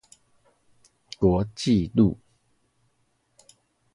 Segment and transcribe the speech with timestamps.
[1.19, 2.17] 國際路